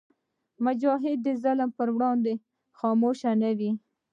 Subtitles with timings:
[0.65, 2.33] مجاهد د ظلم پر وړاندې
[2.79, 3.71] خاموش نه وي.